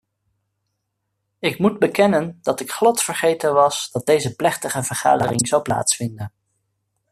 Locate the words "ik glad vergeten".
2.59-3.53